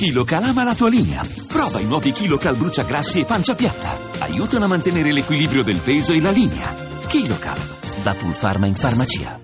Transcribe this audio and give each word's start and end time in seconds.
KiloCal 0.00 0.44
ama 0.44 0.64
la 0.64 0.74
tua 0.74 0.88
linea. 0.88 1.22
Prova 1.46 1.78
i 1.78 1.84
nuovi 1.84 2.12
KiloCal 2.12 2.56
bruciagrassi 2.56 3.20
e 3.20 3.26
pancia 3.26 3.54
piatta. 3.54 3.98
Aiutano 4.20 4.64
a 4.64 4.68
mantenere 4.68 5.12
l'equilibrio 5.12 5.62
del 5.62 5.76
peso 5.76 6.14
e 6.14 6.22
la 6.22 6.30
linea. 6.30 6.74
KiloCal, 7.06 7.58
da 8.02 8.14
Pulpharma 8.14 8.64
in 8.64 8.76
farmacia. 8.76 9.38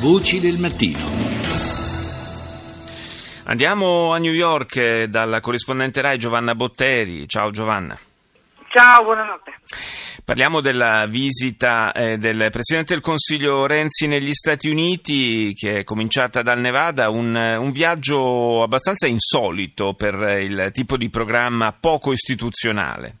Voci 0.00 0.40
del 0.40 0.58
mattino. 0.58 0.98
Andiamo 3.44 4.12
a 4.12 4.18
New 4.18 4.32
York 4.32 4.74
eh, 4.74 5.06
dalla 5.08 5.38
corrispondente 5.38 6.00
RAI 6.00 6.18
Giovanna 6.18 6.56
Botteri. 6.56 7.28
Ciao 7.28 7.52
Giovanna. 7.52 7.96
Ciao, 8.74 9.02
buonanotte. 9.02 9.52
Parliamo 10.24 10.62
della 10.62 11.04
visita 11.06 11.92
eh, 11.92 12.16
del 12.16 12.48
Presidente 12.50 12.94
del 12.94 13.02
Consiglio 13.02 13.66
Renzi 13.66 14.06
negli 14.06 14.32
Stati 14.32 14.70
Uniti 14.70 15.52
che 15.52 15.80
è 15.80 15.84
cominciata 15.84 16.40
dal 16.40 16.58
Nevada, 16.58 17.10
un, 17.10 17.34
un 17.34 17.70
viaggio 17.70 18.62
abbastanza 18.62 19.06
insolito 19.06 19.92
per 19.92 20.14
il 20.40 20.70
tipo 20.72 20.96
di 20.96 21.10
programma 21.10 21.76
poco 21.78 22.12
istituzionale. 22.12 23.16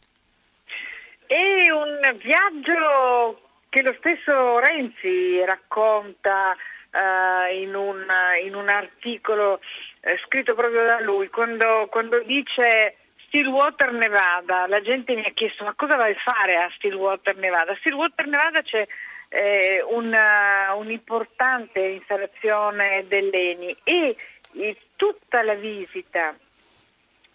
È 1.26 1.70
un 1.70 2.00
viaggio 2.16 3.42
che 3.68 3.82
lo 3.82 3.94
stesso 3.98 4.58
Renzi 4.58 5.44
racconta 5.44 6.56
uh, 6.92 7.54
in, 7.54 7.74
un, 7.74 8.02
in, 8.42 8.54
un, 8.54 8.70
articolo 8.70 9.60
uh, 10.00 10.08
scritto 10.24 10.54
proprio 10.54 10.86
da 10.86 10.98
lui, 11.00 11.28
quando, 11.28 11.88
quando 11.90 12.22
dice 12.22 12.96
Stillwater 13.32 13.92
Nevada, 13.92 14.66
la 14.66 14.82
gente 14.82 15.14
mi 15.14 15.24
ha 15.24 15.30
chiesto 15.32 15.64
ma 15.64 15.72
cosa 15.74 15.96
vai 15.96 16.12
a 16.12 16.20
fare 16.22 16.56
a 16.56 16.70
Stillwater 16.74 17.34
Nevada? 17.38 17.72
A 17.72 17.76
Stillwater 17.76 18.26
Nevada 18.26 18.60
c'è 18.60 18.86
eh, 19.30 19.82
una, 19.88 20.74
un'importante 20.74 21.80
installazione 21.80 23.06
dell'ENI 23.08 23.74
e, 23.84 24.16
e 24.52 24.76
tutta 24.96 25.42
la 25.42 25.54
visita 25.54 26.36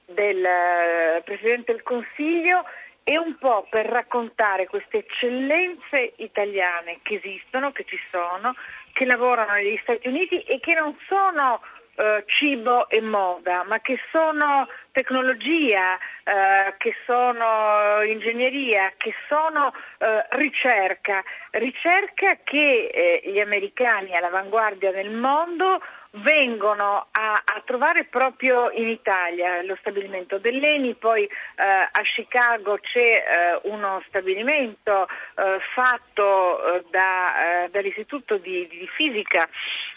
del 0.06 0.38
uh, 0.38 1.24
Presidente 1.24 1.72
del 1.72 1.82
Consiglio 1.82 2.64
è 3.02 3.18
un 3.18 3.36
po' 3.40 3.66
per 3.68 3.88
raccontare 3.88 4.68
queste 4.68 5.00
eccellenze 5.00 6.14
italiane 6.18 7.00
che 7.02 7.16
esistono, 7.16 7.72
che 7.72 7.86
ci 7.86 7.98
sono, 8.12 8.54
che 8.94 9.04
lavorano 9.06 9.54
negli 9.54 9.80
Stati 9.82 10.08
Uniti 10.08 10.42
e 10.42 10.60
che 10.60 10.76
non 10.76 10.96
sono 11.08 11.60
eh, 11.98 12.24
cibo 12.28 12.88
e 12.90 13.02
moda, 13.02 13.64
ma 13.68 13.80
che 13.80 14.00
sono 14.12 14.68
tecnologia, 14.92 15.98
eh, 16.24 16.76
che 16.78 16.96
sono 17.06 18.02
ingegneria, 18.04 18.94
che 18.98 19.14
sono 19.28 19.74
eh, 19.98 20.26
ricerca, 20.38 21.24
ricerca 21.52 22.38
che 22.44 22.88
eh, 22.88 23.22
gli 23.26 23.40
americani 23.40 24.16
all'avanguardia 24.16 24.92
del 24.92 25.10
mondo 25.10 25.82
vengono 26.12 27.08
a, 27.12 27.34
a, 27.34 27.62
trovare 27.66 28.06
proprio 28.06 28.72
in 28.72 28.88
Italia. 28.88 29.62
Lo 29.64 29.76
stabilimento 29.80 30.38
dell'ENI, 30.38 30.96
poi 30.96 31.24
eh, 31.24 31.30
a 31.56 32.02
Chicago 32.16 32.78
c'è 32.80 33.00
eh, 33.00 33.70
uno 33.70 34.02
stabilimento 34.08 35.08
eh, 35.36 35.60
fatto 35.74 36.76
eh, 36.76 36.86
da, 36.90 37.66
eh, 37.66 37.70
dall'Istituto 37.70 38.38
di, 38.38 38.68
di 38.68 38.88
Fisica 38.96 39.48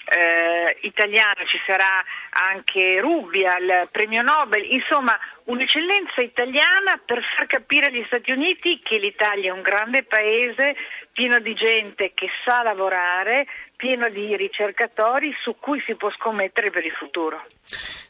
eh, 0.07 0.79
italiano, 0.83 1.45
ci 1.47 1.61
sarà 1.65 2.05
anche 2.31 3.01
Rubbia, 3.01 3.59
il 3.59 3.89
premio 3.91 4.23
Nobel, 4.23 4.65
insomma 4.73 5.19
un'eccellenza 5.45 6.21
italiana 6.21 7.01
per 7.05 7.23
far 7.37 7.47
capire 7.47 7.87
agli 7.87 8.05
Stati 8.07 8.31
Uniti 8.31 8.81
che 8.83 8.99
l'Italia 8.99 9.51
è 9.51 9.55
un 9.55 9.63
grande 9.63 10.03
paese 10.05 10.77
pieno 11.13 11.41
di 11.41 11.55
gente 11.55 12.13
che 12.15 12.29
sa 12.45 12.63
lavorare, 12.63 13.47
pieno 13.77 14.09
di 14.09 14.37
ricercatori 14.37 15.35
su 15.43 15.57
cui 15.59 15.83
si 15.87 15.95
può 15.95 16.11
scommettere 16.11 16.71
per 16.71 16.85
il 16.85 16.93
futuro. 16.93 17.45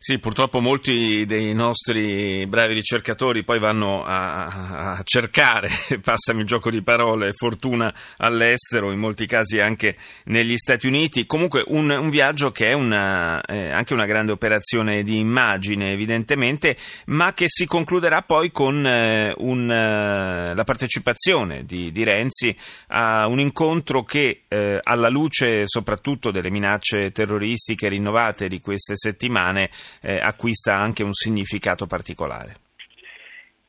Sì, 0.03 0.19
purtroppo 0.19 0.61
molti 0.61 1.27
dei 1.27 1.53
nostri 1.53 2.47
bravi 2.47 2.73
ricercatori 2.73 3.45
poi 3.45 3.59
vanno 3.59 4.03
a, 4.03 4.95
a 4.97 5.03
cercare, 5.03 5.69
passami 6.01 6.41
il 6.41 6.47
gioco 6.47 6.71
di 6.71 6.81
parole, 6.81 7.35
fortuna 7.35 7.95
all'estero, 8.17 8.93
in 8.93 8.99
molti 8.99 9.27
casi 9.27 9.61
anche 9.61 9.99
negli 10.25 10.57
Stati 10.57 10.87
Uniti. 10.87 11.27
Comunque 11.27 11.65
un, 11.67 11.91
un 11.91 12.09
viaggio 12.09 12.51
che 12.51 12.71
è 12.71 12.73
una, 12.73 13.43
eh, 13.43 13.73
anche 13.73 13.93
una 13.93 14.07
grande 14.07 14.33
operazione 14.33 15.03
di 15.03 15.19
immagine, 15.19 15.93
evidentemente, 15.93 16.79
ma 17.09 17.35
che 17.35 17.45
si 17.49 17.67
concluderà 17.67 18.23
poi 18.23 18.51
con 18.51 18.87
eh, 18.87 19.35
un, 19.37 19.71
eh, 19.71 20.55
la 20.55 20.65
partecipazione 20.65 21.67
di, 21.67 21.93
di, 21.93 22.05
Renzi 22.05 22.57
a 22.87 23.27
un 23.27 23.39
incontro 23.39 24.05
che, 24.05 24.45
eh, 24.49 24.81
alla 24.83 25.11
luce 25.11 25.65
soprattutto 25.67 26.31
delle 26.31 26.49
minacce 26.49 27.13
terroristiche 27.13 27.91
rinnovate 27.91 28.49
di 28.49 28.61
queste 28.61 28.97
settimane, 28.97 29.69
eh, 30.03 30.19
acquista 30.19 30.75
anche 30.75 31.03
un 31.03 31.13
significato 31.13 31.87
particolare. 31.87 32.57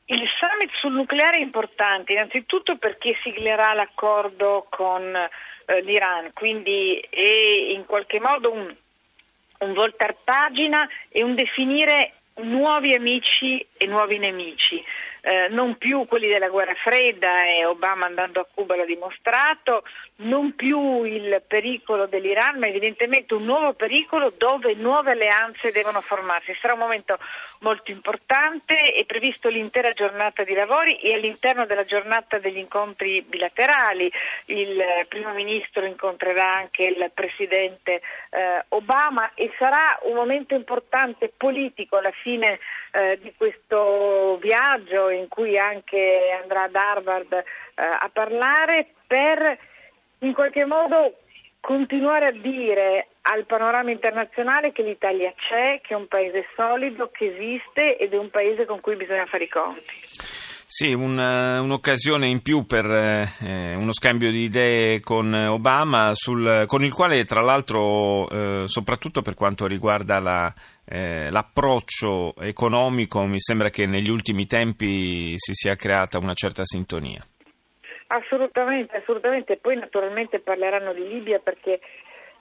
Il 0.06 0.28
summit 0.38 0.70
sul 0.74 0.92
nucleare 0.92 1.38
è 1.38 1.40
importante, 1.40 2.12
innanzitutto 2.12 2.76
perché 2.76 3.16
siglerà 3.22 3.72
l'accordo 3.72 4.66
con 4.68 5.14
eh, 5.14 5.80
l'Iran, 5.82 6.30
quindi 6.34 6.98
è 7.08 7.72
in 7.72 7.86
qualche 7.86 8.20
modo 8.20 8.52
un, 8.52 8.74
un 9.58 9.72
voltar 9.72 10.16
pagina 10.22 10.88
e 11.08 11.22
un 11.22 11.34
definire 11.34 12.14
nuovi 12.42 12.94
amici 12.94 13.64
e 13.76 13.86
nuovi 13.86 14.18
nemici 14.18 14.82
eh, 15.22 15.46
non 15.50 15.76
più 15.76 16.04
quelli 16.06 16.26
della 16.26 16.48
guerra 16.48 16.74
fredda 16.74 17.44
e 17.46 17.64
Obama 17.64 18.06
andando 18.06 18.40
a 18.40 18.46
Cuba 18.52 18.74
l'ha 18.74 18.84
dimostrato, 18.84 19.84
non 20.16 20.54
più 20.56 21.04
il 21.04 21.42
pericolo 21.46 22.06
dell'Iran, 22.06 22.58
ma 22.58 22.66
evidentemente 22.66 23.34
un 23.34 23.44
nuovo 23.44 23.72
pericolo 23.74 24.32
dove 24.36 24.74
nuove 24.74 25.12
alleanze 25.12 25.70
devono 25.70 26.00
formarsi. 26.00 26.56
Sarà 26.60 26.72
un 26.72 26.80
momento 26.80 27.18
molto 27.60 27.92
importante, 27.92 28.92
è 28.92 29.04
previsto 29.04 29.48
l'intera 29.48 29.92
giornata 29.92 30.42
di 30.42 30.54
lavori 30.54 30.96
e 30.96 31.14
all'interno 31.14 31.66
della 31.66 31.84
giornata 31.84 32.38
degli 32.38 32.58
incontri 32.58 33.22
bilaterali 33.22 34.10
il 34.46 35.06
primo 35.08 35.32
ministro 35.32 35.84
incontrerà 35.84 36.56
anche 36.56 36.82
il 36.82 37.10
presidente 37.14 38.02
eh, 38.30 38.64
Obama 38.68 39.34
e 39.34 39.52
sarà 39.56 39.98
un 40.02 40.14
momento 40.14 40.54
importante 40.54 41.32
politico 41.36 41.96
alla 41.96 42.10
fine 42.10 42.58
eh, 42.92 43.18
di 43.20 43.32
questo 43.36 44.38
viaggio 44.40 45.08
in 45.08 45.28
cui 45.28 45.58
anche 45.58 46.38
andrà 46.40 46.64
ad 46.64 46.74
Harvard 46.74 47.32
eh, 47.32 47.42
a 47.74 48.10
parlare 48.12 48.88
per 49.06 49.58
in 50.18 50.34
qualche 50.34 50.64
modo 50.64 51.16
continuare 51.60 52.26
a 52.26 52.32
dire 52.32 53.08
al 53.22 53.44
panorama 53.46 53.90
internazionale 53.90 54.72
che 54.72 54.82
l'Italia 54.82 55.32
c'è, 55.36 55.80
che 55.80 55.94
è 55.94 55.96
un 55.96 56.08
paese 56.08 56.46
solido, 56.56 57.10
che 57.10 57.32
esiste 57.32 57.96
ed 57.96 58.12
è 58.12 58.18
un 58.18 58.30
paese 58.30 58.66
con 58.66 58.80
cui 58.80 58.96
bisogna 58.96 59.26
fare 59.26 59.44
i 59.44 59.48
conti. 59.48 60.21
Sì, 60.74 60.94
un, 60.94 61.18
un'occasione 61.18 62.28
in 62.28 62.40
più 62.40 62.64
per 62.64 62.86
eh, 62.86 63.74
uno 63.74 63.92
scambio 63.92 64.30
di 64.30 64.44
idee 64.44 65.00
con 65.00 65.34
Obama, 65.34 66.12
sul, 66.14 66.64
con 66.66 66.82
il 66.82 66.94
quale 66.94 67.24
tra 67.24 67.42
l'altro, 67.42 68.26
eh, 68.30 68.62
soprattutto 68.64 69.20
per 69.20 69.34
quanto 69.34 69.66
riguarda 69.66 70.18
la, 70.18 70.50
eh, 70.86 71.28
l'approccio 71.30 72.32
economico, 72.40 73.22
mi 73.26 73.38
sembra 73.38 73.68
che 73.68 73.84
negli 73.84 74.08
ultimi 74.08 74.46
tempi 74.46 75.34
si 75.36 75.52
sia 75.52 75.74
creata 75.74 76.16
una 76.16 76.32
certa 76.32 76.64
sintonia. 76.64 77.22
Assolutamente, 78.06 78.96
assolutamente. 78.96 79.58
Poi 79.58 79.76
naturalmente 79.76 80.40
parleranno 80.40 80.94
di 80.94 81.06
Libia 81.06 81.38
perché 81.38 81.80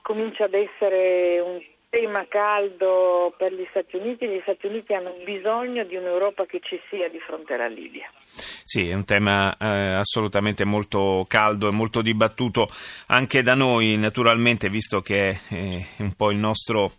comincia 0.02 0.46
ad 0.46 0.54
essere 0.54 1.42
un 1.42 1.60
tema 1.92 2.26
caldo 2.30 3.36
per 3.38 3.52
gli 3.52 3.68
Stati 3.70 3.98
Uniti. 3.98 4.26
Gli 4.26 4.40
Stati 4.44 4.66
Uniti 4.66 4.94
hanno 4.94 5.14
bisogno 5.26 5.84
di 5.84 5.98
un'Europa 5.98 6.46
che 6.46 6.62
ci 6.64 6.80
sia 6.90 7.10
di 7.10 7.20
fronte 7.20 7.54
alla 7.54 7.68
Libia. 7.68 8.10
Sì, 8.64 8.88
è 8.88 8.94
un 8.94 9.04
tema 9.04 9.56
eh, 9.58 9.96
assolutamente 9.96 10.64
molto 10.64 11.26
caldo 11.28 11.68
e 11.68 11.72
molto 11.72 12.02
dibattuto 12.02 12.70
anche 13.08 13.44
da 13.44 13.56
noi, 13.56 13.98
naturalmente, 13.98 14.70
visto 14.70 15.02
che 15.02 15.32
è 15.32 15.54
eh, 15.54 15.86
un 15.98 16.14
po' 16.16 16.32
il 16.32 16.38
nostro 16.38 16.94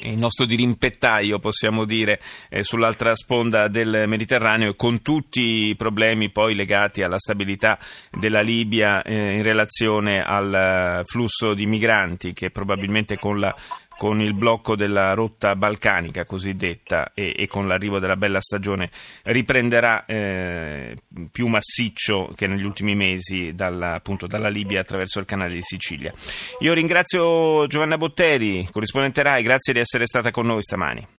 il 0.00 0.18
nostro 0.18 0.44
dirimpettaio, 0.44 1.38
possiamo 1.38 1.84
dire, 1.84 2.20
eh, 2.48 2.62
sull'altra 2.62 3.14
sponda 3.14 3.66
del 3.68 4.04
Mediterraneo, 4.06 4.74
con 4.74 5.02
tutti 5.02 5.68
i 5.68 5.76
problemi 5.76 6.30
poi 6.30 6.54
legati 6.54 7.02
alla 7.02 7.18
stabilità 7.18 7.78
della 8.10 8.42
Libia 8.42 9.02
eh, 9.02 9.36
in 9.36 9.42
relazione 9.42 10.22
al 10.22 10.54
eh, 10.54 11.04
flusso 11.04 11.54
di 11.54 11.66
migranti 11.66 12.32
che 12.32 12.50
probabilmente 12.50 13.16
con 13.18 13.40
la 13.40 13.54
con 14.00 14.22
il 14.22 14.32
blocco 14.32 14.76
della 14.76 15.12
rotta 15.12 15.54
balcanica 15.54 16.24
cosiddetta 16.24 17.12
e, 17.12 17.34
e 17.36 17.46
con 17.46 17.68
l'arrivo 17.68 17.98
della 17.98 18.16
bella 18.16 18.40
stagione 18.40 18.90
riprenderà 19.24 20.06
eh, 20.06 20.96
più 21.30 21.48
massiccio 21.48 22.32
che 22.34 22.46
negli 22.46 22.64
ultimi 22.64 22.94
mesi 22.94 23.54
dalla, 23.54 23.92
appunto, 23.92 24.26
dalla 24.26 24.48
Libia 24.48 24.80
attraverso 24.80 25.18
il 25.18 25.26
canale 25.26 25.52
di 25.52 25.60
Sicilia. 25.60 26.14
Io 26.60 26.72
ringrazio 26.72 27.66
Giovanna 27.66 27.98
Botteri, 27.98 28.66
corrispondente 28.70 29.22
RAI, 29.22 29.42
grazie 29.42 29.74
di 29.74 29.80
essere 29.80 30.06
stata 30.06 30.30
con 30.30 30.46
noi 30.46 30.62
stamani. 30.62 31.06